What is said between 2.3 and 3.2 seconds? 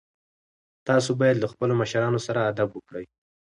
ادب وکړئ.